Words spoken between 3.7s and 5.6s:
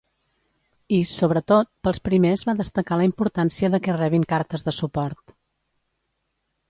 de que rebin cartes de suport.